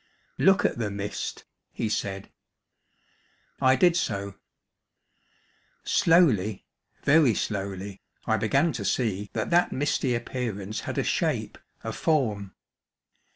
[0.39, 2.31] "Look at the mist," he said.
[3.61, 4.33] I did so.
[5.83, 6.65] Slowly,
[7.03, 12.55] very slowly, I began to see that that misty appearance had a shape, a form.